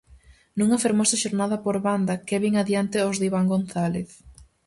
[0.57, 4.09] Nunha fermosa xornada por banda, Kevin adianta aos de Iván González.